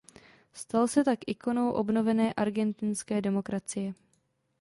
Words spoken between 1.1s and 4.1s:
ikonou obnovené argentinské demokracie.